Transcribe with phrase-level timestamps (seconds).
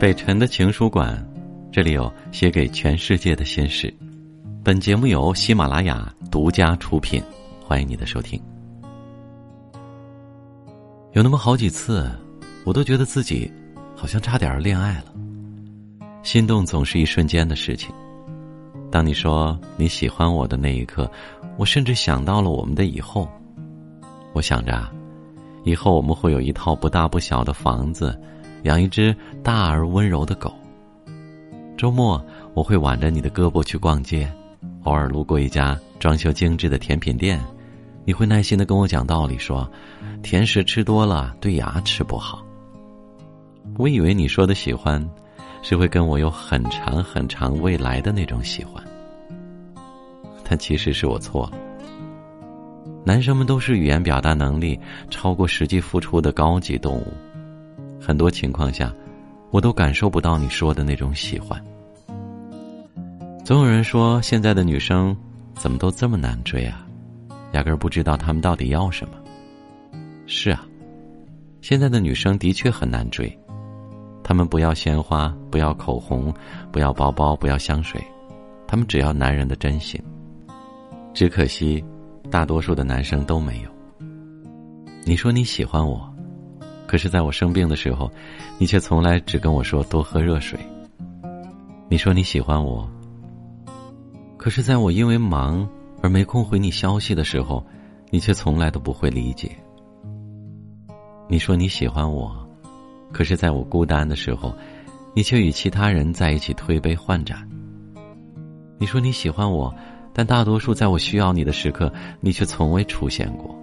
[0.00, 1.22] 北辰的情书馆，
[1.70, 3.92] 这里有写给全世界的心事。
[4.64, 7.22] 本节目由喜马拉雅独家出品，
[7.62, 8.40] 欢迎你的收听。
[11.12, 12.10] 有那么好几次，
[12.64, 13.52] 我都觉得自己
[13.94, 15.12] 好像差点恋爱了。
[16.22, 17.94] 心动总是一瞬间的事情。
[18.90, 21.10] 当你说你喜欢我的那一刻，
[21.58, 23.28] 我甚至想到了我们的以后。
[24.32, 24.90] 我想着，
[25.64, 28.18] 以后我们会有一套不大不小的房子。
[28.62, 30.54] 养一只大而温柔的狗。
[31.76, 32.22] 周末
[32.54, 34.30] 我会挽着你的胳膊去逛街，
[34.84, 37.40] 偶尔路过一家装修精致的甜品店，
[38.04, 39.70] 你会耐心的跟我讲道理，说
[40.22, 42.44] 甜食吃多了对牙齿不好。
[43.78, 45.02] 我以为你说的喜欢，
[45.62, 48.84] 是会跟我有很长很长未来的那种喜欢，
[50.44, 51.58] 但其实是我错了。
[53.06, 57.06] 男生们都是语言表达能力超过实际付出的高级动物。
[58.00, 58.92] 很多情况下，
[59.50, 61.62] 我都感受不到你说的那种喜欢。
[63.44, 65.16] 总有人说现在的女生
[65.54, 66.86] 怎么都这么难追啊，
[67.52, 69.14] 压根儿不知道她们到底要什么。
[70.26, 70.64] 是啊，
[71.60, 73.36] 现在的女生的确很难追，
[74.22, 76.32] 她们不要鲜花，不要口红，
[76.72, 78.00] 不要包包，不要香水，
[78.66, 80.00] 她们只要男人的真心。
[81.12, 81.84] 只可惜，
[82.30, 83.70] 大多数的男生都没有。
[85.04, 86.09] 你说你喜欢我。
[86.90, 88.10] 可是，在我生病的时候，
[88.58, 90.58] 你却从来只跟我说多喝热水。
[91.88, 92.84] 你说你喜欢我，
[94.36, 95.64] 可是在我因为忙
[96.02, 97.64] 而没空回你消息的时候，
[98.10, 99.56] 你却从来都不会理解。
[101.28, 102.44] 你说你喜欢我，
[103.12, 104.52] 可是在我孤单的时候，
[105.14, 107.48] 你却与其他人在一起推杯换盏。
[108.78, 109.72] 你说你喜欢我，
[110.12, 113.56] 但大多数在我需要你的时刻，你却从未出现过。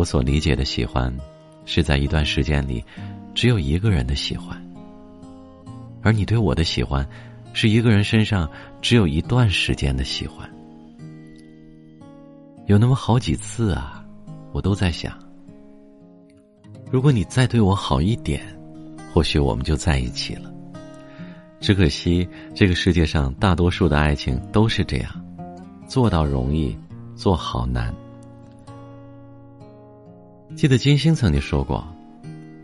[0.00, 1.14] 我所理解的喜欢，
[1.66, 2.82] 是在一段时间里，
[3.34, 4.56] 只有一个人的喜欢；
[6.00, 7.06] 而你对我的喜欢，
[7.52, 8.48] 是一个人身上
[8.80, 10.50] 只有一段时间的喜欢。
[12.64, 14.02] 有那么好几次啊，
[14.52, 15.12] 我都在想，
[16.90, 18.40] 如果你再对我好一点，
[19.12, 20.50] 或许我们就在一起了。
[21.60, 25.12] 只可惜，这个世界上大多数的爱情都是这样，
[25.86, 26.74] 做到容易，
[27.14, 27.94] 做好难。
[30.56, 31.82] 记得金星曾经说过：“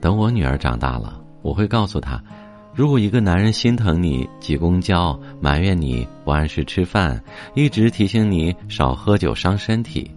[0.03, 2.21] 等我女儿长大了，我会告诉她，
[2.75, 7.23] 如果一个男人心疼你挤公交，埋怨你不按时吃饭，
[7.55, 10.11] 一直提醒你少喝酒伤身体，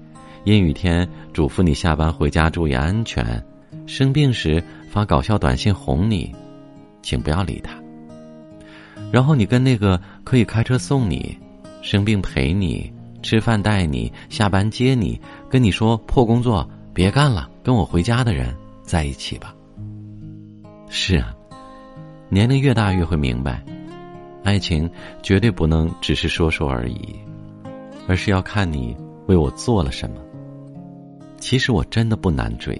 [0.43, 3.41] 阴雨天嘱咐你下班回家注意安全，
[3.85, 6.35] 生病时发搞笑短信哄你，
[7.01, 7.71] 请不要理他。
[9.09, 11.37] 然后你跟那个可以开车送你、
[11.81, 12.91] 生病陪你、
[13.21, 19.53] 吃饭带你、下班接你、跟你说破工作。”别干了，跟我回家的人在一起吧。
[20.89, 21.35] 是啊，
[22.27, 23.63] 年龄越大越会明白，
[24.43, 24.89] 爱情
[25.21, 27.15] 绝对不能只是说说而已，
[28.07, 28.97] 而是要看你
[29.27, 30.15] 为我做了什么。
[31.37, 32.75] 其实我真的不难追，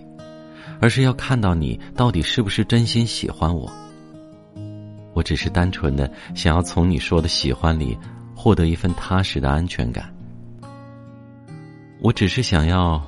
[0.82, 3.72] 而是要看到你到底是不是真心喜欢我。
[5.14, 7.96] 我只是单纯的想要从你说的喜欢里
[8.36, 10.12] 获得一份踏实的安全感。
[12.02, 13.00] 我只是想要。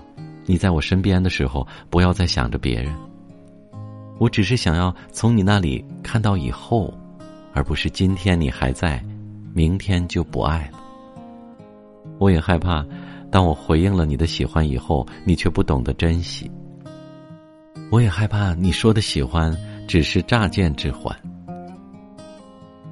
[0.46, 2.94] 你在我身边的时候，不要再想着别人。
[4.20, 6.94] 我只是想要从你那里看到以后，
[7.54, 9.04] 而不是今天你还在，
[9.54, 10.80] 明天就不爱了。
[12.20, 12.86] 我也害怕，
[13.32, 16.50] 当我回应了你的喜欢以后，你却不懂得珍惜。
[17.90, 19.56] 我也害怕你说的喜欢
[19.88, 21.16] 只是乍见之欢。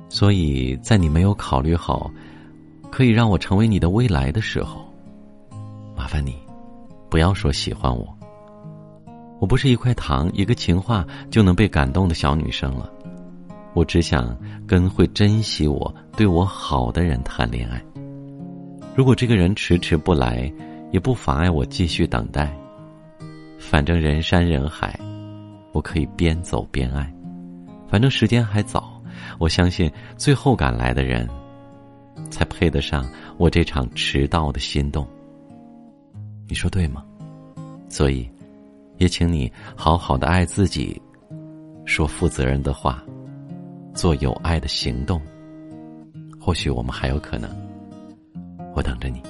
[0.09, 2.09] 所以在你没有考虑好，
[2.89, 4.81] 可以让我成为你的未来的时候，
[5.95, 6.48] 麻烦你。
[7.09, 8.07] 不要说喜欢我，
[9.39, 12.89] 我不是一块糖、一个情话就能被感动的小女生了。
[13.73, 14.37] 我只想
[14.67, 17.81] 跟会珍惜我、对我好的人谈恋爱。
[18.95, 20.51] 如果这个人迟迟不来，
[20.91, 22.55] 也不妨碍我继续等待。
[23.57, 24.99] 反正人山人海，
[25.71, 27.11] 我可以边走边爱。
[27.87, 29.01] 反正时间还早，
[29.39, 31.27] 我相信最后赶来的人，
[32.29, 35.07] 才配得上我这场迟到的心动。
[36.47, 37.05] 你说对吗？
[37.89, 38.29] 所以，
[38.97, 41.01] 也请你好好的爱自己，
[41.85, 43.03] 说负责任的话，
[43.93, 45.21] 做有爱的行动。
[46.39, 47.49] 或许我们还有可能。
[48.73, 49.21] 我等着你。